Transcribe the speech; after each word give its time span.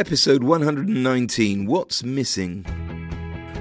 Episode 0.00 0.44
119 0.44 1.66
What's 1.66 2.04
Missing? 2.04 2.64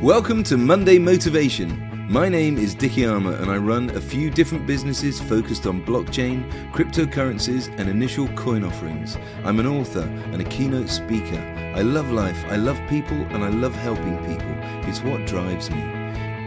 Welcome 0.03 0.43
to 0.43 0.55
Monday 0.55 0.99
Motivation. 0.99 2.07
My 2.11 2.29
name 2.29 2.59
is 2.59 2.75
Dicky 2.75 3.07
Armour 3.07 3.33
and 3.37 3.49
I 3.49 3.57
run 3.57 3.89
a 3.89 3.99
few 3.99 4.29
different 4.29 4.67
businesses 4.67 5.19
focused 5.19 5.65
on 5.65 5.83
blockchain, 5.83 6.47
cryptocurrencies, 6.73 7.75
and 7.79 7.89
initial 7.89 8.27
coin 8.35 8.63
offerings. 8.63 9.17
I'm 9.45 9.59
an 9.59 9.65
author 9.65 10.03
and 10.31 10.39
a 10.39 10.45
keynote 10.45 10.89
speaker. 10.89 11.41
I 11.75 11.81
love 11.81 12.11
life, 12.11 12.45
I 12.49 12.57
love 12.57 12.79
people, 12.87 13.17
and 13.17 13.43
I 13.43 13.49
love 13.49 13.73
helping 13.73 14.19
people. 14.19 14.53
It's 14.87 15.01
what 15.01 15.25
drives 15.25 15.71
me. 15.71 15.96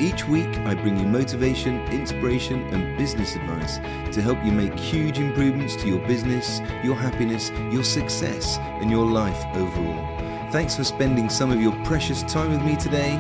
Each 0.00 0.26
week, 0.26 0.48
I 0.60 0.74
bring 0.74 0.98
you 0.98 1.06
motivation, 1.06 1.78
inspiration, 1.88 2.62
and 2.72 2.96
business 2.96 3.36
advice 3.36 3.76
to 4.14 4.22
help 4.22 4.42
you 4.42 4.50
make 4.50 4.72
huge 4.72 5.18
improvements 5.18 5.76
to 5.76 5.88
your 5.88 5.98
business, 6.08 6.62
your 6.82 6.94
happiness, 6.94 7.50
your 7.70 7.84
success, 7.84 8.56
and 8.80 8.90
your 8.90 9.04
life 9.04 9.44
overall. 9.54 10.50
Thanks 10.52 10.74
for 10.74 10.84
spending 10.84 11.28
some 11.28 11.50
of 11.50 11.60
your 11.60 11.72
precious 11.84 12.22
time 12.22 12.50
with 12.50 12.62
me 12.62 12.76
today. 12.76 13.18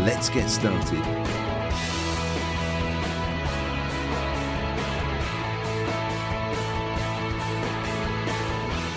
Let's 0.00 0.28
get 0.28 0.50
started. 0.50 1.00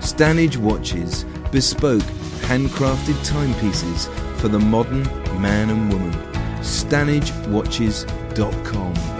Stanage 0.00 0.56
Watches, 0.56 1.24
bespoke, 1.52 2.02
handcrafted 2.52 3.16
timepieces 3.24 4.08
for 4.38 4.48
the 4.48 4.58
modern 4.58 5.04
man 5.40 5.70
and 5.70 5.90
woman. 5.90 6.12
StanageWatches.com. 6.60 9.11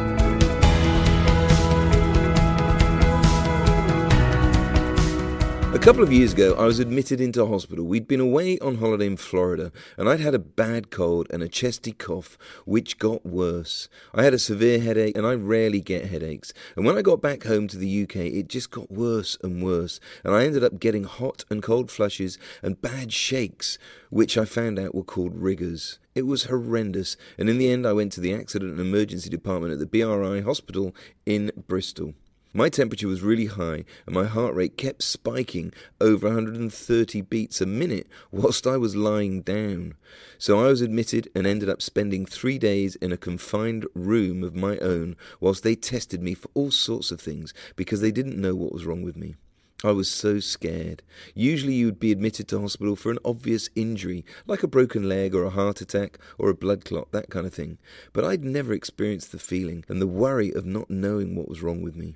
A 5.73 5.79
couple 5.79 6.03
of 6.03 6.13
years 6.13 6.35
ago, 6.35 6.55
I 6.59 6.67
was 6.67 6.81
admitted 6.81 7.19
into 7.19 7.47
hospital. 7.47 7.87
We'd 7.87 8.07
been 8.07 8.21
away 8.21 8.59
on 8.59 8.77
holiday 8.77 9.07
in 9.07 9.17
Florida, 9.17 9.73
and 9.97 10.07
I'd 10.07 10.21
had 10.21 10.35
a 10.35 10.39
bad 10.39 10.91
cold 10.91 11.27
and 11.31 11.43
a 11.43 11.49
chesty 11.49 11.93
cough, 11.93 12.37
which 12.67 12.99
got 12.99 13.25
worse. 13.25 13.89
I 14.15 14.23
had 14.23 14.35
a 14.35 14.39
severe 14.39 14.81
headache, 14.81 15.17
and 15.17 15.27
I 15.27 15.33
rarely 15.33 15.81
get 15.81 16.11
headaches. 16.11 16.53
And 16.77 16.85
when 16.85 16.99
I 16.99 17.03
got 17.03 17.23
back 17.23 17.45
home 17.45 17.69
to 17.69 17.79
the 17.79 18.03
UK, 18.03 18.17
it 18.17 18.49
just 18.49 18.71
got 18.71 18.93
worse 18.93 19.39
and 19.43 19.65
worse, 19.65 19.99
and 20.23 20.35
I 20.35 20.45
ended 20.45 20.63
up 20.63 20.79
getting 20.79 21.05
hot 21.05 21.47
and 21.49 21.63
cold 21.63 21.91
flushes 21.91 22.37
and 22.63 22.81
bad 22.83 23.11
shakes, 23.11 23.79
which 24.11 24.37
I 24.37 24.45
found 24.45 24.79
out 24.79 24.95
were 24.95 25.03
called 25.03 25.35
rigors. 25.35 25.99
It 26.15 26.27
was 26.27 26.45
horrendous, 26.45 27.17
and 27.39 27.49
in 27.49 27.57
the 27.57 27.73
end, 27.73 27.87
I 27.87 27.95
went 27.95 28.13
to 28.13 28.21
the 28.21 28.35
accident 28.35 28.73
and 28.73 28.81
emergency 28.81 29.31
department 29.31 29.73
at 29.73 29.79
the 29.79 29.87
BRI 29.87 30.43
hospital 30.43 30.95
in 31.25 31.51
Bristol. 31.67 32.13
My 32.55 32.69
temperature 32.69 33.09
was 33.09 33.23
really 33.23 33.47
high, 33.47 33.87
and 34.05 34.15
my 34.15 34.25
heart 34.25 34.55
rate 34.55 34.77
kept 34.77 35.03
spiking 35.03 35.73
over 36.03 36.27
130 36.27 37.23
beats 37.23 37.63
a 37.63 37.67
minute 37.67 38.07
whilst 38.31 38.67
I 38.67 38.77
was 38.77 38.95
lying 38.95 39.41
down. 39.41 39.95
So 40.37 40.61
I 40.61 40.69
was 40.69 40.83
admitted 40.83 41.31
and 41.35 41.47
ended 41.47 41.71
up 41.71 41.81
spending 41.81 42.27
three 42.27 42.59
days 42.59 42.95
in 42.97 43.11
a 43.11 43.17
confined 43.17 43.87
room 43.95 44.45
of 44.45 44.55
my 44.55 44.77
own 44.79 45.17
whilst 45.41 45.63
they 45.63 45.75
tested 45.75 46.23
me 46.23 46.35
for 46.35 46.51
all 46.53 46.71
sorts 46.71 47.11
of 47.11 47.23
things 47.23 47.55
because 47.75 48.03
they 48.03 48.11
didn't 48.11 48.39
know 48.39 48.55
what 48.55 48.75
was 48.75 48.85
wrong 48.85 49.01
with 49.01 49.17
me. 49.17 49.35
I 49.83 49.93
was 49.93 50.11
so 50.11 50.39
scared. 50.39 51.03
Usually, 51.35 51.73
you 51.73 51.87
would 51.87 51.99
be 51.99 52.13
admitted 52.13 52.49
to 52.49 52.61
hospital 52.61 52.97
for 52.97 53.11
an 53.11 53.19
obvious 53.25 53.71
injury, 53.75 54.27
like 54.47 54.63
a 54.63 54.69
broken 54.69 55.09
leg 55.09 55.35
or 55.35 55.45
a 55.45 55.51
heart 55.51 55.81
attack 55.81 56.19
or 56.39 56.51
a 56.51 56.55
blood 56.55 56.85
clot, 56.85 57.13
that 57.13 57.31
kind 57.31 57.47
of 57.47 57.55
thing. 57.55 57.79
But 58.13 58.27
I'd 58.27 58.45
never 58.45 58.75
experienced 58.75 59.33
the 59.33 59.39
feeling 59.39 59.87
and 59.89 60.03
the 60.03 60.07
worry 60.07 60.53
of 60.53 60.67
not 60.67 60.91
knowing 60.91 61.35
what 61.35 61.49
was 61.49 61.63
wrong 61.63 61.81
with 61.81 61.97
me. 61.97 62.15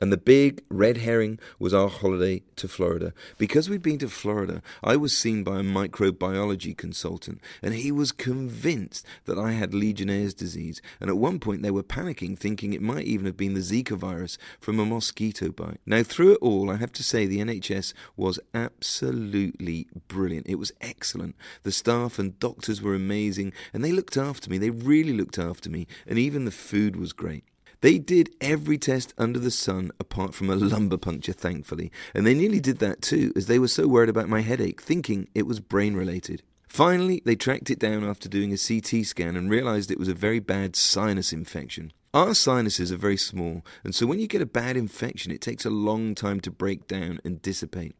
And 0.00 0.12
the 0.12 0.16
big 0.16 0.62
red 0.68 0.98
herring 0.98 1.38
was 1.58 1.74
our 1.74 1.88
holiday 1.88 2.42
to 2.56 2.68
Florida. 2.68 3.12
Because 3.36 3.68
we'd 3.68 3.82
been 3.82 3.98
to 3.98 4.08
Florida, 4.08 4.62
I 4.82 4.96
was 4.96 5.16
seen 5.16 5.42
by 5.42 5.58
a 5.58 5.64
microbiology 5.64 6.76
consultant, 6.76 7.40
and 7.62 7.74
he 7.74 7.90
was 7.90 8.12
convinced 8.12 9.04
that 9.24 9.38
I 9.38 9.52
had 9.52 9.74
Legionnaire's 9.74 10.34
disease. 10.34 10.80
And 11.00 11.10
at 11.10 11.16
one 11.16 11.40
point, 11.40 11.62
they 11.62 11.70
were 11.70 11.82
panicking, 11.82 12.38
thinking 12.38 12.72
it 12.72 12.82
might 12.82 13.06
even 13.06 13.26
have 13.26 13.36
been 13.36 13.54
the 13.54 13.60
Zika 13.60 13.96
virus 13.96 14.38
from 14.60 14.78
a 14.78 14.86
mosquito 14.86 15.50
bite. 15.50 15.80
Now, 15.84 16.02
through 16.02 16.32
it 16.32 16.38
all, 16.40 16.70
I 16.70 16.76
have 16.76 16.92
to 16.92 17.02
say 17.02 17.26
the 17.26 17.40
NHS 17.40 17.92
was 18.16 18.38
absolutely 18.54 19.88
brilliant. 20.06 20.46
It 20.46 20.56
was 20.56 20.72
excellent. 20.80 21.34
The 21.62 21.72
staff 21.72 22.18
and 22.18 22.38
doctors 22.38 22.80
were 22.80 22.94
amazing, 22.94 23.52
and 23.72 23.84
they 23.84 23.92
looked 23.92 24.16
after 24.16 24.48
me. 24.48 24.58
They 24.58 24.70
really 24.70 25.12
looked 25.12 25.38
after 25.38 25.68
me, 25.68 25.86
and 26.06 26.18
even 26.18 26.44
the 26.44 26.50
food 26.50 26.96
was 26.96 27.12
great. 27.12 27.44
They 27.80 27.98
did 27.98 28.34
every 28.40 28.76
test 28.76 29.14
under 29.18 29.38
the 29.38 29.52
sun 29.52 29.92
apart 30.00 30.34
from 30.34 30.50
a 30.50 30.56
lumbar 30.56 30.98
puncture, 30.98 31.32
thankfully, 31.32 31.92
and 32.12 32.26
they 32.26 32.34
nearly 32.34 32.58
did 32.58 32.80
that 32.80 33.02
too, 33.02 33.32
as 33.36 33.46
they 33.46 33.60
were 33.60 33.68
so 33.68 33.86
worried 33.86 34.08
about 34.08 34.28
my 34.28 34.40
headache, 34.40 34.82
thinking 34.82 35.28
it 35.32 35.46
was 35.46 35.60
brain 35.60 35.94
related. 35.94 36.42
Finally, 36.68 37.22
they 37.24 37.36
tracked 37.36 37.70
it 37.70 37.78
down 37.78 38.02
after 38.02 38.28
doing 38.28 38.52
a 38.52 38.58
CT 38.58 39.06
scan 39.06 39.36
and 39.36 39.48
realized 39.48 39.90
it 39.90 39.98
was 39.98 40.08
a 40.08 40.14
very 40.14 40.40
bad 40.40 40.74
sinus 40.74 41.32
infection. 41.32 41.92
Our 42.12 42.34
sinuses 42.34 42.90
are 42.90 42.96
very 42.96 43.16
small, 43.16 43.64
and 43.84 43.94
so 43.94 44.06
when 44.06 44.18
you 44.18 44.26
get 44.26 44.42
a 44.42 44.46
bad 44.46 44.76
infection, 44.76 45.30
it 45.30 45.40
takes 45.40 45.64
a 45.64 45.70
long 45.70 46.16
time 46.16 46.40
to 46.40 46.50
break 46.50 46.88
down 46.88 47.20
and 47.24 47.40
dissipate. 47.40 47.94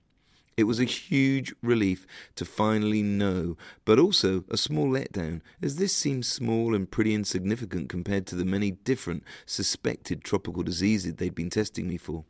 It 0.59 0.67
was 0.67 0.81
a 0.81 0.85
huge 0.85 1.55
relief 1.63 2.05
to 2.35 2.45
finally 2.45 3.01
know, 3.01 3.57
but 3.85 4.01
also 4.01 4.43
a 4.51 4.57
small 4.57 4.89
letdown, 4.89 5.41
as 5.63 5.77
this 5.77 5.95
seemed 5.95 6.27
small 6.27 6.75
and 6.75 6.91
pretty 6.91 7.15
insignificant 7.15 7.89
compared 7.89 8.27
to 8.27 8.35
the 8.35 8.45
many 8.45 8.73
different 8.73 9.23
suspected 9.47 10.25
tropical 10.25 10.65
diseases 10.65 11.15
they'd 11.15 11.33
been 11.33 11.49
testing 11.49 11.87
me 11.87 11.97
for. 11.97 12.25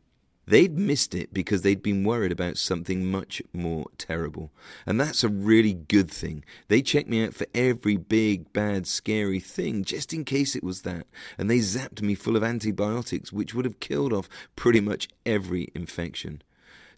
They'd 0.45 0.77
missed 0.77 1.15
it 1.15 1.33
because 1.33 1.63
they'd 1.63 1.81
been 1.81 2.03
worried 2.03 2.31
about 2.31 2.59
something 2.59 3.09
much 3.09 3.41
more 3.51 3.87
terrible. 3.97 4.51
And 4.85 5.01
that's 5.01 5.23
a 5.23 5.29
really 5.29 5.73
good 5.73 6.11
thing. 6.11 6.45
They 6.67 6.83
checked 6.83 7.09
me 7.09 7.25
out 7.25 7.33
for 7.33 7.47
every 7.55 7.97
big, 7.97 8.53
bad, 8.53 8.85
scary 8.85 9.39
thing, 9.39 9.83
just 9.83 10.13
in 10.13 10.23
case 10.23 10.55
it 10.55 10.63
was 10.63 10.83
that. 10.83 11.07
And 11.39 11.49
they 11.49 11.59
zapped 11.59 12.03
me 12.03 12.13
full 12.13 12.35
of 12.35 12.43
antibiotics, 12.43 13.33
which 13.33 13.55
would 13.55 13.65
have 13.65 13.79
killed 13.79 14.13
off 14.13 14.29
pretty 14.55 14.81
much 14.81 15.07
every 15.25 15.69
infection. 15.73 16.43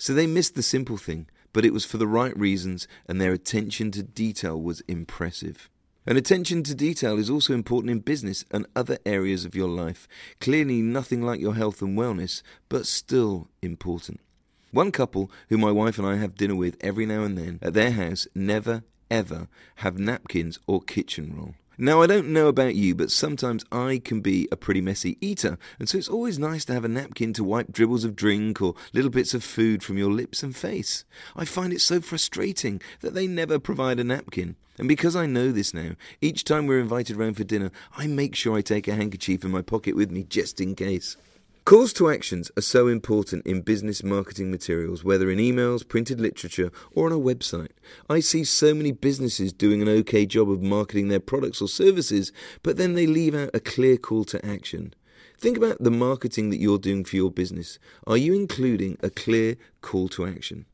So 0.02 0.16
they 0.16 0.26
missed 0.26 0.56
the 0.56 0.64
simple 0.64 0.98
thing, 0.98 1.28
but 1.54 1.64
it 1.64 1.74
was 1.74 1.86
for 1.86 2.00
the 2.00 2.08
right 2.08 2.36
reasons, 2.36 2.88
and 3.08 3.22
their 3.22 3.34
attention 3.34 3.92
to 3.92 4.02
detail 4.02 4.60
was 4.60 4.82
impressive. 4.88 5.70
And 6.08 6.18
attention 6.18 6.64
to 6.64 6.74
detail 6.74 7.20
is 7.20 7.30
also 7.30 7.54
important 7.54 7.92
in 7.92 8.00
business 8.00 8.44
and 8.50 8.66
other 8.76 8.98
areas 9.06 9.46
of 9.46 9.54
your 9.54 9.68
life. 9.68 10.08
Clearly, 10.40 10.82
nothing 10.82 11.22
like 11.22 11.40
your 11.40 11.54
health 11.54 11.84
and 11.84 11.96
wellness, 11.96 12.42
but 12.68 12.88
still 12.88 13.48
important. 13.62 14.22
One 14.72 14.92
couple 14.92 15.30
who 15.50 15.60
my 15.60 15.72
wife 15.72 16.00
and 16.00 16.08
I 16.08 16.16
have 16.16 16.34
dinner 16.34 16.56
with 16.56 16.78
every 16.82 17.06
now 17.06 17.22
and 17.22 17.38
then 17.38 17.60
at 17.62 17.76
their 17.76 17.92
house 17.92 18.28
never, 18.34 18.82
ever 19.12 19.50
have 19.76 20.00
napkins 20.00 20.58
or 20.66 20.82
kitchen 20.82 21.36
roll. 21.38 21.54
Now, 21.78 22.02
I 22.02 22.08
don't 22.08 22.34
know 22.34 22.48
about 22.48 22.76
you, 22.76 22.94
but 22.94 23.12
sometimes 23.12 23.64
I 23.72 24.02
can 24.04 24.20
be 24.20 24.48
a 24.52 24.58
pretty 24.58 24.82
messy 24.82 25.18
eater, 25.22 25.58
and 25.80 25.88
so 25.88 25.98
it's 25.98 26.10
always 26.10 26.38
nice 26.38 26.66
to 26.66 26.74
have 26.74 26.84
a 26.84 26.90
napkin 26.90 27.32
to 27.34 27.46
wipe 27.46 27.72
dribbles 27.72 28.04
of 28.04 28.16
drink 28.16 28.62
or 28.62 28.76
little 28.94 29.10
bits 29.10 29.34
of 29.34 29.44
food 29.44 29.82
from 29.82 29.98
your 29.98 30.12
lips 30.12 30.44
and 30.44 30.56
face. 30.56 31.06
I 31.36 31.46
find 31.46 31.72
it 31.72 31.80
so 31.80 32.02
frustrating 32.02 32.82
that 33.00 33.14
they 33.14 33.26
never 33.26 33.58
provide 33.58 34.00
a 34.00 34.04
napkin. 34.04 34.58
And 34.78 34.88
because 34.90 35.16
I 35.16 35.26
know 35.26 35.52
this 35.52 35.74
now, 35.74 35.92
each 36.20 36.44
time 36.44 36.68
we're 36.68 36.80
invited 36.80 37.16
round 37.16 37.38
for 37.38 37.46
dinner, 37.46 37.72
I 37.96 38.06
make 38.06 38.36
sure 38.36 38.58
I 38.58 38.62
take 38.62 38.88
a 38.88 38.96
handkerchief 38.96 39.46
in 39.46 39.52
my 39.52 39.62
pocket 39.62 39.96
with 39.96 40.12
me 40.12 40.24
just 40.24 40.60
in 40.60 40.76
case. 40.76 41.16
Calls 41.64 41.94
to 41.94 42.10
actions 42.10 42.52
are 42.58 42.62
so 42.64 42.88
important 42.88 43.46
in 43.46 43.62
business 43.62 44.04
marketing 44.04 44.50
materials, 44.50 45.04
whether 45.04 45.30
in 45.30 45.38
emails, 45.38 45.88
printed 45.88 46.20
literature, 46.20 46.72
or 46.92 47.06
on 47.06 47.12
a 47.12 47.20
website. 47.20 47.70
I 48.10 48.20
see 48.20 48.44
so 48.44 48.74
many 48.74 48.92
businesses 48.92 49.54
doing 49.54 49.80
an 49.80 49.88
okay 49.88 50.26
job 50.26 50.50
of 50.50 50.64
marketing 50.64 51.10
their 51.10 51.20
products 51.20 51.62
or 51.62 51.68
services, 51.68 52.32
but 52.64 52.78
then 52.78 52.96
they 52.96 53.06
leave 53.06 53.36
out 53.36 53.52
a 53.54 53.60
clear 53.60 53.98
call 53.98 54.26
to 54.26 54.44
action. 54.44 54.96
Think 55.38 55.56
about 55.56 55.78
the 55.80 55.92
marketing 55.92 56.50
that 56.50 56.60
you're 56.60 56.80
doing 56.80 57.06
for 57.06 57.16
your 57.16 57.32
business. 57.32 57.78
Are 58.08 58.18
you 58.18 58.34
including 58.34 58.98
a 59.04 59.12
clear 59.12 59.56
call 59.82 60.10
to 60.10 60.26
action? 60.26 60.66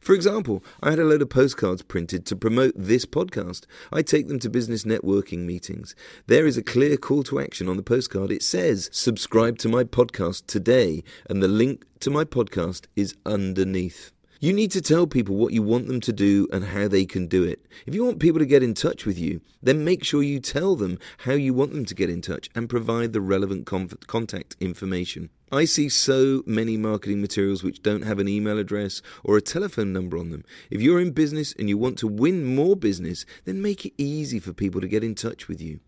For 0.00 0.14
example, 0.14 0.62
I 0.82 0.90
had 0.90 0.98
a 0.98 1.04
load 1.04 1.22
of 1.22 1.30
postcards 1.30 1.82
printed 1.82 2.26
to 2.26 2.36
promote 2.36 2.74
this 2.76 3.06
podcast. 3.06 3.64
I 3.92 4.02
take 4.02 4.28
them 4.28 4.38
to 4.40 4.50
business 4.50 4.84
networking 4.84 5.46
meetings. 5.46 5.94
There 6.26 6.46
is 6.46 6.56
a 6.56 6.62
clear 6.62 6.96
call 6.96 7.22
to 7.24 7.40
action 7.40 7.68
on 7.68 7.76
the 7.76 7.82
postcard. 7.82 8.30
It 8.30 8.42
says, 8.42 8.90
subscribe 8.92 9.58
to 9.58 9.68
my 9.68 9.84
podcast 9.84 10.46
today, 10.46 11.02
and 11.28 11.42
the 11.42 11.48
link 11.48 11.84
to 12.00 12.10
my 12.10 12.24
podcast 12.24 12.86
is 12.94 13.16
underneath. 13.24 14.12
You 14.42 14.54
need 14.54 14.70
to 14.70 14.80
tell 14.80 15.06
people 15.06 15.36
what 15.36 15.52
you 15.52 15.62
want 15.62 15.86
them 15.86 16.00
to 16.00 16.14
do 16.14 16.48
and 16.50 16.64
how 16.64 16.88
they 16.88 17.04
can 17.04 17.26
do 17.26 17.44
it. 17.44 17.66
If 17.84 17.94
you 17.94 18.04
want 18.04 18.20
people 18.20 18.38
to 18.38 18.46
get 18.46 18.62
in 18.62 18.72
touch 18.72 19.04
with 19.04 19.18
you, 19.18 19.42
then 19.62 19.84
make 19.84 20.02
sure 20.02 20.22
you 20.22 20.40
tell 20.40 20.76
them 20.76 20.98
how 21.18 21.32
you 21.32 21.52
want 21.52 21.74
them 21.74 21.84
to 21.84 21.94
get 21.94 22.08
in 22.08 22.22
touch 22.22 22.48
and 22.54 22.68
provide 22.68 23.12
the 23.12 23.20
relevant 23.20 23.66
contact 23.66 24.56
information. 24.58 25.28
I 25.52 25.64
see 25.64 25.88
so 25.88 26.44
many 26.46 26.76
marketing 26.76 27.20
materials 27.20 27.64
which 27.64 27.82
don't 27.82 28.04
have 28.04 28.20
an 28.20 28.28
email 28.28 28.56
address 28.56 29.02
or 29.24 29.36
a 29.36 29.42
telephone 29.42 29.92
number 29.92 30.16
on 30.16 30.30
them. 30.30 30.44
If 30.70 30.80
you're 30.80 31.00
in 31.00 31.10
business 31.10 31.52
and 31.58 31.68
you 31.68 31.76
want 31.76 31.98
to 31.98 32.06
win 32.06 32.54
more 32.54 32.76
business, 32.76 33.26
then 33.46 33.60
make 33.60 33.84
it 33.84 33.92
easy 33.98 34.38
for 34.38 34.52
people 34.52 34.80
to 34.80 34.86
get 34.86 35.02
in 35.02 35.16
touch 35.16 35.48
with 35.48 35.60
you. 35.60 35.80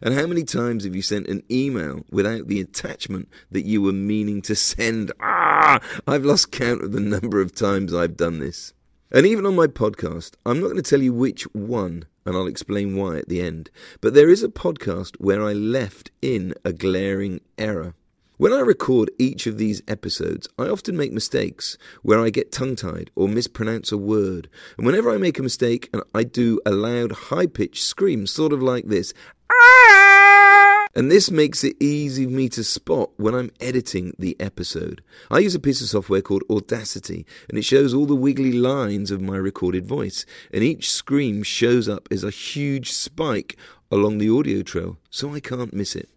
And 0.00 0.14
how 0.14 0.28
many 0.28 0.44
times 0.44 0.84
have 0.84 0.94
you 0.94 1.02
sent 1.02 1.26
an 1.26 1.42
email 1.50 2.04
without 2.10 2.46
the 2.46 2.60
attachment 2.60 3.28
that 3.50 3.66
you 3.66 3.82
were 3.82 3.92
meaning 3.92 4.42
to 4.42 4.54
send? 4.54 5.12
Ah, 5.62 5.80
I've 6.06 6.24
lost 6.24 6.50
count 6.50 6.82
of 6.82 6.92
the 6.92 7.00
number 7.00 7.40
of 7.40 7.54
times 7.54 7.92
I've 7.92 8.16
done 8.16 8.40
this. 8.40 8.72
And 9.12 9.26
even 9.26 9.44
on 9.44 9.54
my 9.54 9.66
podcast, 9.66 10.34
I'm 10.46 10.58
not 10.58 10.68
going 10.68 10.82
to 10.82 10.82
tell 10.82 11.02
you 11.02 11.12
which 11.12 11.42
one, 11.52 12.06
and 12.24 12.34
I'll 12.34 12.46
explain 12.46 12.96
why 12.96 13.18
at 13.18 13.28
the 13.28 13.42
end. 13.42 13.70
But 14.00 14.14
there 14.14 14.30
is 14.30 14.42
a 14.42 14.48
podcast 14.48 15.16
where 15.20 15.42
I 15.42 15.52
left 15.52 16.10
in 16.22 16.54
a 16.64 16.72
glaring 16.72 17.40
error. 17.58 17.94
When 18.40 18.54
I 18.54 18.60
record 18.60 19.10
each 19.18 19.46
of 19.46 19.58
these 19.58 19.82
episodes, 19.86 20.48
I 20.58 20.62
often 20.62 20.96
make 20.96 21.12
mistakes 21.12 21.76
where 22.00 22.18
I 22.18 22.30
get 22.30 22.50
tongue 22.50 22.74
tied 22.74 23.10
or 23.14 23.28
mispronounce 23.28 23.92
a 23.92 23.98
word. 23.98 24.48
And 24.78 24.86
whenever 24.86 25.10
I 25.10 25.18
make 25.18 25.38
a 25.38 25.42
mistake, 25.42 25.94
I 26.14 26.24
do 26.24 26.58
a 26.64 26.70
loud, 26.70 27.12
high 27.12 27.48
pitched 27.48 27.82
scream, 27.82 28.26
sort 28.26 28.54
of 28.54 28.62
like 28.62 28.86
this 28.86 29.12
ah! 29.52 30.86
and 30.94 31.10
this 31.10 31.30
makes 31.30 31.64
it 31.64 31.76
easy 31.80 32.24
for 32.24 32.30
me 32.30 32.48
to 32.48 32.64
spot 32.64 33.10
when 33.18 33.34
I'm 33.34 33.50
editing 33.60 34.14
the 34.18 34.38
episode. 34.40 35.02
I 35.30 35.40
use 35.40 35.54
a 35.54 35.60
piece 35.60 35.82
of 35.82 35.88
software 35.88 36.22
called 36.22 36.44
Audacity, 36.48 37.26
and 37.50 37.58
it 37.58 37.66
shows 37.66 37.92
all 37.92 38.06
the 38.06 38.16
wiggly 38.16 38.52
lines 38.52 39.10
of 39.10 39.20
my 39.20 39.36
recorded 39.36 39.84
voice, 39.84 40.24
and 40.50 40.64
each 40.64 40.90
scream 40.90 41.42
shows 41.42 41.90
up 41.90 42.08
as 42.10 42.24
a 42.24 42.30
huge 42.30 42.90
spike 42.90 43.58
along 43.90 44.16
the 44.16 44.30
audio 44.30 44.62
trail, 44.62 44.96
so 45.10 45.34
I 45.34 45.40
can't 45.40 45.74
miss 45.74 45.94
it. 45.94 46.08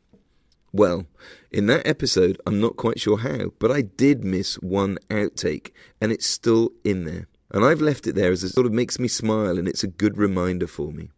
Well, 0.75 1.06
in 1.52 1.68
that 1.68 1.86
episode, 1.86 2.42
I'm 2.48 2.60
not 2.60 2.78
quite 2.78 3.00
sure 3.00 3.20
how, 3.20 3.52
but 3.60 3.70
I 3.70 3.84
did 3.84 4.24
miss 4.24 4.56
one 4.56 4.98
outtake, 5.12 5.70
and 6.02 6.12
it's 6.12 6.25
still 6.25 6.72
in 6.84 7.06
there. 7.06 7.28
And 7.52 7.64
I've 7.64 7.80
left 7.80 8.08
it 8.08 8.16
there 8.16 8.31
as 8.31 8.44
it 8.44 8.50
sort 8.50 8.66
of 8.66 8.74
makes 8.74 8.98
me 8.98 9.08
smile, 9.08 9.60
and 9.60 9.68
it's 9.68 9.84
a 9.84 9.88
good 9.88 10.18
reminder 10.18 10.66
for 10.66 10.92
me. 10.92 11.10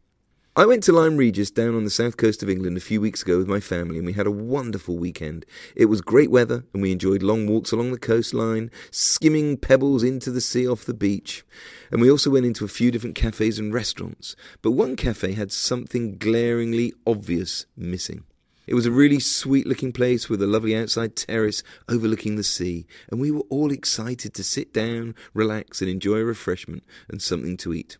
I 0.57 0.65
went 0.65 0.83
to 0.83 0.91
Lyme 0.91 1.15
Regis 1.15 1.51
down 1.51 1.73
on 1.73 1.85
the 1.85 1.89
south 1.89 2.17
coast 2.17 2.43
of 2.43 2.49
England 2.49 2.75
a 2.75 2.81
few 2.81 2.99
weeks 2.99 3.21
ago 3.21 3.37
with 3.37 3.47
my 3.47 3.61
family, 3.61 3.97
and 3.97 4.05
we 4.05 4.11
had 4.11 4.27
a 4.27 4.31
wonderful 4.31 4.97
weekend. 4.97 5.45
It 5.73 5.85
was 5.85 6.01
great 6.01 6.31
weather, 6.31 6.65
and 6.73 6.81
we 6.81 6.91
enjoyed 6.91 7.23
long 7.23 7.47
walks 7.47 7.71
along 7.71 7.93
the 7.93 7.97
coastline, 7.97 8.71
skimming 8.91 9.55
pebbles 9.55 10.03
into 10.03 10.31
the 10.31 10.41
sea 10.41 10.67
off 10.67 10.83
the 10.83 10.93
beach. 10.93 11.45
And 11.91 12.01
we 12.01 12.11
also 12.11 12.29
went 12.29 12.45
into 12.45 12.65
a 12.65 12.69
few 12.69 12.91
different 12.91 13.15
cafes 13.15 13.57
and 13.57 13.73
restaurants. 13.73 14.35
But 14.61 14.71
one 14.71 14.97
cafe 14.97 15.31
had 15.31 15.53
something 15.53 16.17
glaringly 16.17 16.91
obvious 17.07 17.65
missing. 17.77 18.25
It 18.67 18.73
was 18.73 18.85
a 18.85 18.91
really 18.91 19.19
sweet 19.19 19.67
looking 19.67 19.91
place 19.91 20.29
with 20.29 20.41
a 20.41 20.47
lovely 20.47 20.75
outside 20.75 21.15
terrace 21.15 21.61
overlooking 21.87 22.35
the 22.35 22.43
sea, 22.43 22.87
and 23.09 23.19
we 23.19 23.31
were 23.31 23.45
all 23.49 23.71
excited 23.71 24.33
to 24.33 24.43
sit 24.43 24.73
down, 24.73 25.15
relax, 25.33 25.81
and 25.81 25.89
enjoy 25.89 26.17
a 26.17 26.25
refreshment 26.25 26.83
and 27.07 27.21
something 27.21 27.57
to 27.57 27.73
eat. 27.73 27.97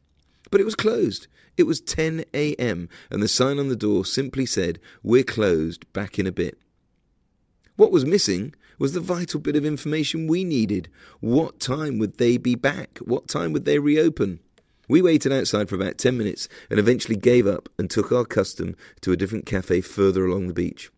But 0.50 0.62
it 0.62 0.66
was 0.66 0.76
closed. 0.76 1.28
It 1.58 1.64
was 1.64 1.82
10 1.82 2.26
a.m., 2.34 2.90
and 3.10 3.22
the 3.22 3.28
sign 3.28 3.60
on 3.60 3.70
the 3.70 3.76
door 3.76 4.06
simply 4.06 4.46
said, 4.46 4.80
We're 5.04 5.24
closed, 5.24 5.92
back 5.94 6.20
in 6.20 6.28
a 6.28 6.32
bit. 6.32 6.58
What 7.76 7.92
was 7.92 8.06
missing 8.06 8.54
was 8.80 8.94
the 8.94 9.00
vital 9.00 9.40
bit 9.40 9.56
of 9.56 9.66
information 9.66 10.28
we 10.28 10.44
needed. 10.44 10.90
What 11.20 11.60
time 11.60 11.98
would 12.00 12.18
they 12.18 12.38
be 12.38 12.56
back? 12.56 12.98
What 13.00 13.28
time 13.28 13.54
would 13.54 13.66
they 13.66 13.80
reopen? 13.80 14.40
We 14.88 15.02
waited 15.02 15.32
outside 15.32 15.70
for 15.70 15.76
about 15.76 15.98
10 15.98 16.18
minutes 16.18 16.48
and 16.70 16.80
eventually 16.80 17.16
gave 17.16 17.48
up 17.48 17.70
and 17.78 17.90
took 17.90 18.12
our 18.12 18.26
custom 18.26 18.76
to 19.02 19.12
a 19.12 19.18
different 19.18 19.46
cafe 19.46 19.82
further 19.82 20.26
along 20.26 20.48
the 20.48 20.54
beach. 20.54 20.92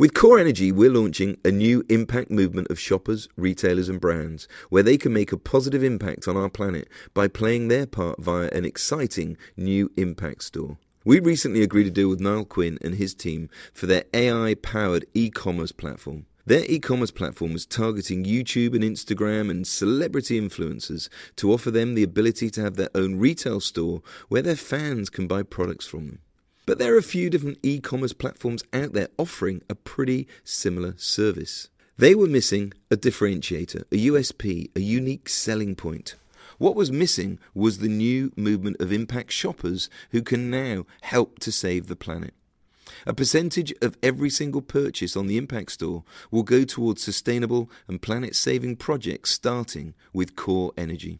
With 0.00 0.14
Core 0.14 0.38
Energy, 0.38 0.72
we're 0.72 0.90
launching 0.90 1.36
a 1.44 1.50
new 1.50 1.84
impact 1.90 2.30
movement 2.30 2.70
of 2.70 2.80
shoppers, 2.80 3.28
retailers, 3.36 3.90
and 3.90 4.00
brands 4.00 4.48
where 4.70 4.82
they 4.82 4.96
can 4.96 5.12
make 5.12 5.30
a 5.30 5.36
positive 5.36 5.84
impact 5.84 6.26
on 6.26 6.38
our 6.38 6.48
planet 6.48 6.88
by 7.12 7.28
playing 7.28 7.68
their 7.68 7.84
part 7.84 8.18
via 8.18 8.48
an 8.48 8.64
exciting 8.64 9.36
new 9.58 9.92
impact 9.98 10.44
store. 10.44 10.78
We 11.04 11.20
recently 11.20 11.62
agreed 11.62 11.84
to 11.84 11.90
deal 11.90 12.08
with 12.08 12.20
Niall 12.20 12.46
Quinn 12.46 12.78
and 12.80 12.94
his 12.94 13.14
team 13.14 13.50
for 13.74 13.86
their 13.86 14.04
AI 14.14 14.54
powered 14.54 15.04
e 15.12 15.28
commerce 15.28 15.72
platform. 15.72 16.24
Their 16.50 16.64
e 16.64 16.80
commerce 16.80 17.12
platform 17.12 17.52
was 17.52 17.64
targeting 17.64 18.24
YouTube 18.24 18.74
and 18.74 18.82
Instagram 18.82 19.52
and 19.52 19.64
celebrity 19.64 20.40
influencers 20.40 21.08
to 21.36 21.52
offer 21.52 21.70
them 21.70 21.94
the 21.94 22.02
ability 22.02 22.50
to 22.50 22.60
have 22.60 22.74
their 22.74 22.88
own 22.92 23.20
retail 23.20 23.60
store 23.60 24.02
where 24.28 24.42
their 24.42 24.56
fans 24.56 25.10
can 25.10 25.28
buy 25.28 25.44
products 25.44 25.86
from 25.86 26.06
them. 26.08 26.18
But 26.66 26.80
there 26.80 26.92
are 26.92 26.98
a 26.98 27.04
few 27.04 27.30
different 27.30 27.58
e 27.62 27.78
commerce 27.78 28.12
platforms 28.12 28.64
out 28.72 28.94
there 28.94 29.10
offering 29.16 29.62
a 29.70 29.76
pretty 29.76 30.26
similar 30.42 30.94
service. 30.96 31.68
They 31.96 32.16
were 32.16 32.26
missing 32.26 32.72
a 32.90 32.96
differentiator, 32.96 33.82
a 33.82 34.06
USP, 34.08 34.70
a 34.74 34.80
unique 34.80 35.28
selling 35.28 35.76
point. 35.76 36.16
What 36.58 36.74
was 36.74 36.90
missing 36.90 37.38
was 37.54 37.78
the 37.78 37.88
new 37.88 38.32
movement 38.34 38.80
of 38.80 38.92
impact 38.92 39.30
shoppers 39.30 39.88
who 40.10 40.20
can 40.20 40.50
now 40.50 40.84
help 41.02 41.38
to 41.38 41.52
save 41.52 41.86
the 41.86 41.94
planet. 41.94 42.34
A 43.06 43.14
percentage 43.14 43.72
of 43.80 43.96
every 44.02 44.30
single 44.30 44.60
purchase 44.60 45.16
on 45.16 45.26
the 45.26 45.38
Impact 45.38 45.72
Store 45.72 46.04
will 46.30 46.42
go 46.42 46.64
towards 46.64 47.02
sustainable 47.02 47.70
and 47.88 48.02
planet 48.02 48.36
saving 48.36 48.76
projects 48.76 49.30
starting 49.30 49.94
with 50.12 50.36
Core 50.36 50.72
Energy. 50.76 51.18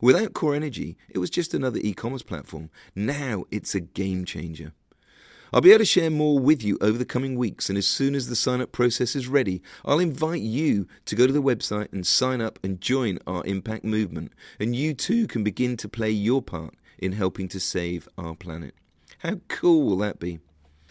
Without 0.00 0.34
Core 0.34 0.54
Energy, 0.54 0.96
it 1.08 1.18
was 1.18 1.30
just 1.30 1.54
another 1.54 1.78
e 1.82 1.94
commerce 1.94 2.22
platform. 2.22 2.68
Now 2.94 3.44
it's 3.50 3.74
a 3.74 3.80
game 3.80 4.24
changer. 4.24 4.72
I'll 5.52 5.60
be 5.60 5.70
able 5.70 5.78
to 5.80 5.84
share 5.84 6.10
more 6.10 6.40
with 6.40 6.64
you 6.64 6.76
over 6.80 6.98
the 6.98 7.04
coming 7.04 7.36
weeks, 7.36 7.68
and 7.68 7.78
as 7.78 7.86
soon 7.86 8.16
as 8.16 8.28
the 8.28 8.34
sign 8.34 8.60
up 8.60 8.72
process 8.72 9.14
is 9.14 9.28
ready, 9.28 9.62
I'll 9.84 10.00
invite 10.00 10.40
you 10.40 10.88
to 11.04 11.14
go 11.14 11.28
to 11.28 11.32
the 11.32 11.40
website 11.40 11.92
and 11.92 12.04
sign 12.04 12.40
up 12.40 12.58
and 12.64 12.80
join 12.80 13.20
our 13.24 13.44
impact 13.46 13.84
movement. 13.84 14.32
And 14.58 14.74
you 14.74 14.94
too 14.94 15.28
can 15.28 15.44
begin 15.44 15.76
to 15.76 15.88
play 15.88 16.10
your 16.10 16.42
part 16.42 16.74
in 16.98 17.12
helping 17.12 17.46
to 17.48 17.60
save 17.60 18.08
our 18.18 18.34
planet. 18.34 18.74
How 19.18 19.36
cool 19.46 19.86
will 19.86 19.98
that 19.98 20.18
be? 20.18 20.40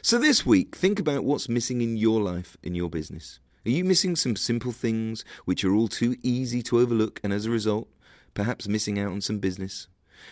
So, 0.06 0.18
this 0.20 0.46
week, 0.46 0.76
think 0.76 1.00
about 1.00 1.24
what's 1.24 1.48
missing 1.48 1.80
in 1.80 1.96
your 1.96 2.20
life, 2.20 2.58
in 2.62 2.76
your 2.76 2.90
business. 2.90 3.40
Are 3.66 3.70
you 3.70 3.86
missing 3.86 4.18
some 4.18 4.36
simple 4.36 4.74
things 4.74 5.24
which 5.46 5.64
are 5.64 5.74
all 5.74 5.88
too 5.88 6.18
easy 6.22 6.62
to 6.64 6.80
overlook, 6.80 7.22
and 7.24 7.32
as 7.32 7.46
a 7.46 7.50
result, 7.50 7.88
perhaps 8.34 8.68
missing 8.68 9.00
out 9.00 9.14
on 9.14 9.22
some 9.22 9.40
business. 9.40 9.88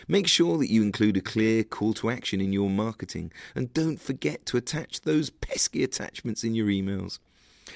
Make 0.06 0.26
sure 0.26 0.58
that 0.58 0.70
you 0.70 0.82
include 0.82 1.16
a 1.16 1.22
clear 1.22 1.64
call 1.64 1.94
to 1.94 2.10
action 2.10 2.38
in 2.42 2.52
your 2.52 2.68
marketing 2.68 3.32
and 3.54 3.72
don't 3.72 3.98
forget 3.98 4.44
to 4.46 4.58
attach 4.58 5.00
those 5.00 5.30
pesky 5.30 5.82
attachments 5.82 6.44
in 6.44 6.54
your 6.54 6.66
emails. 6.66 7.18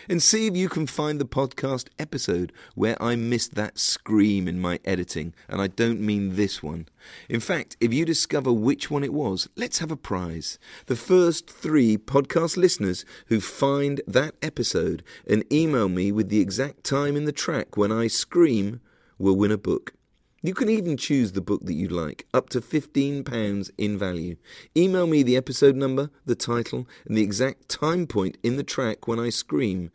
And 0.08 0.22
see 0.22 0.46
if 0.46 0.56
you 0.56 0.68
can 0.68 0.86
find 0.86 1.20
the 1.20 1.24
podcast 1.24 1.88
episode 1.98 2.52
where 2.74 3.00
I 3.02 3.16
missed 3.16 3.54
that 3.54 3.78
scream 3.78 4.48
in 4.48 4.60
my 4.60 4.80
editing, 4.84 5.34
and 5.48 5.60
I 5.60 5.66
don't 5.66 6.00
mean 6.00 6.36
this 6.36 6.62
one. 6.62 6.88
In 7.28 7.40
fact, 7.40 7.76
if 7.80 7.92
you 7.92 8.04
discover 8.04 8.52
which 8.52 8.90
one 8.90 9.04
it 9.04 9.12
was, 9.12 9.48
let's 9.56 9.78
have 9.78 9.90
a 9.90 9.96
prize. 9.96 10.58
The 10.86 10.96
first 10.96 11.50
three 11.50 11.96
podcast 11.96 12.56
listeners 12.56 13.04
who 13.26 13.40
find 13.40 14.00
that 14.06 14.34
episode 14.42 15.02
and 15.26 15.50
email 15.52 15.88
me 15.88 16.12
with 16.12 16.28
the 16.28 16.40
exact 16.40 16.84
time 16.84 17.16
in 17.16 17.24
the 17.24 17.32
track 17.32 17.76
when 17.76 17.92
I 17.92 18.06
scream 18.06 18.80
will 19.18 19.36
win 19.36 19.52
a 19.52 19.58
book. 19.58 19.94
You 20.46 20.54
can 20.54 20.68
even 20.68 20.96
choose 20.96 21.32
the 21.32 21.40
book 21.40 21.64
that 21.64 21.74
you 21.74 21.88
like, 21.88 22.24
up 22.32 22.50
to 22.50 22.60
£15 22.60 23.70
in 23.78 23.98
value. 23.98 24.36
Email 24.76 25.08
me 25.08 25.24
the 25.24 25.36
episode 25.36 25.74
number, 25.74 26.08
the 26.24 26.36
title, 26.36 26.86
and 27.04 27.16
the 27.16 27.24
exact 27.24 27.68
time 27.68 28.06
point 28.06 28.38
in 28.44 28.56
the 28.56 28.62
track 28.62 29.08
when 29.08 29.18
I 29.18 29.30
scream, 29.30 29.90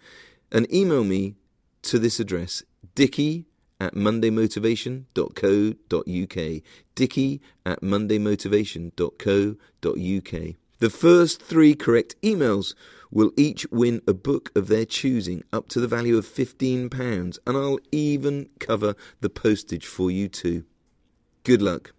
and 0.51 0.70
email 0.70 1.05
me 1.05 1.36
to 1.84 1.98
this 1.98 2.20
address, 2.20 2.63
dicky 2.96 3.46
at 3.79 3.96
mondaymotivation.co.uk. 3.96 6.63
Dicky 6.96 7.41
at 7.65 7.81
mondaymotivation.co.uk. 7.81 10.55
The 10.81 10.89
first 10.89 11.43
three 11.43 11.75
correct 11.75 12.15
emails 12.23 12.73
will 13.11 13.31
each 13.38 13.67
win 13.69 14.01
a 14.07 14.15
book 14.15 14.51
of 14.55 14.67
their 14.67 14.83
choosing 14.83 15.43
up 15.53 15.69
to 15.69 15.79
the 15.79 15.88
value 15.88 16.17
of 16.17 16.25
£15, 16.25 17.38
and 17.45 17.55
I'll 17.55 17.77
even 17.91 18.50
cover 18.59 18.95
the 19.19 19.29
postage 19.29 19.85
for 19.85 20.09
you 20.09 20.27
too. 20.27 20.63
Good 21.43 21.61
luck. 21.61 21.93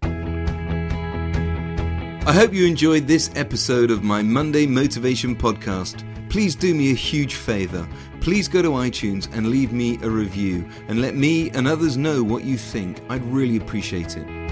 I 2.25 2.33
hope 2.33 2.53
you 2.53 2.67
enjoyed 2.67 3.07
this 3.07 3.31
episode 3.35 3.89
of 3.89 4.03
my 4.03 4.21
Monday 4.21 4.67
Motivation 4.67 5.33
Podcast. 5.33 6.03
Please 6.29 6.53
do 6.53 6.75
me 6.75 6.91
a 6.91 6.95
huge 6.95 7.35
favour. 7.35 7.87
Please 8.19 8.49
go 8.49 8.61
to 8.61 8.71
iTunes 8.71 9.33
and 9.33 9.47
leave 9.47 9.71
me 9.71 9.97
a 10.03 10.09
review 10.09 10.67
and 10.89 10.99
let 10.99 11.15
me 11.15 11.51
and 11.51 11.69
others 11.69 11.95
know 11.95 12.21
what 12.21 12.43
you 12.43 12.57
think. 12.57 13.01
I'd 13.07 13.23
really 13.23 13.55
appreciate 13.55 14.17
it. 14.17 14.42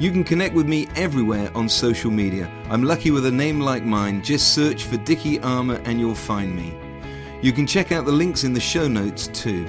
You 0.00 0.10
can 0.10 0.24
connect 0.24 0.54
with 0.54 0.66
me 0.66 0.88
everywhere 0.96 1.50
on 1.54 1.68
social 1.68 2.10
media. 2.10 2.50
I'm 2.70 2.82
lucky 2.82 3.10
with 3.10 3.26
a 3.26 3.30
name 3.30 3.60
like 3.60 3.84
mine. 3.84 4.22
Just 4.22 4.54
search 4.54 4.84
for 4.84 4.96
Dicky 4.96 5.38
Armour 5.40 5.78
and 5.84 6.00
you'll 6.00 6.14
find 6.14 6.56
me. 6.56 6.74
You 7.42 7.52
can 7.52 7.66
check 7.66 7.92
out 7.92 8.06
the 8.06 8.12
links 8.12 8.42
in 8.42 8.54
the 8.54 8.60
show 8.60 8.88
notes 8.88 9.26
too. 9.26 9.66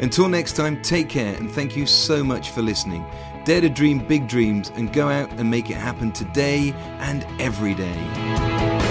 Until 0.00 0.26
next 0.26 0.54
time, 0.54 0.80
take 0.80 1.10
care 1.10 1.34
and 1.36 1.52
thank 1.52 1.76
you 1.76 1.84
so 1.84 2.24
much 2.24 2.48
for 2.48 2.62
listening. 2.62 3.04
Dare 3.44 3.60
to 3.60 3.68
dream 3.68 3.98
big 3.98 4.26
dreams 4.26 4.72
and 4.74 4.90
go 4.90 5.10
out 5.10 5.30
and 5.32 5.50
make 5.50 5.68
it 5.68 5.76
happen 5.76 6.12
today 6.12 6.72
and 7.00 7.26
every 7.38 7.74
day. 7.74 8.81